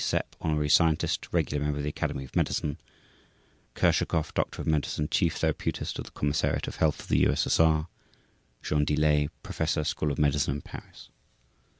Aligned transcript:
SEPP 0.03 0.35
Honorary 0.41 0.67
Scientist, 0.69 1.27
Regular 1.31 1.63
Member 1.63 1.77
of 1.77 1.83
the 1.83 1.89
Academy 1.89 2.23
of 2.23 2.35
Medicine 2.35 2.79
/s/ 3.75 3.79
KURSHAKOV 3.79 4.33
Doctor 4.33 4.59
of 4.63 4.67
Medicine, 4.67 5.07
Chief 5.11 5.37
Therapeutist 5.37 5.99
of 5.99 6.05
the 6.05 6.11
Commissariat 6.19 6.67
of 6.67 6.77
Health 6.77 7.01
of 7.01 7.07
the 7.07 7.19
U.S.S.R. 7.19 7.87
/s/ 8.63 8.67
JEAN 8.67 8.83
DELAY 8.83 9.29
Professor, 9.43 9.83
School 9.83 10.11
of 10.11 10.17
Medicine 10.17 10.55
in 10.55 10.61
Paris. 10.63 11.09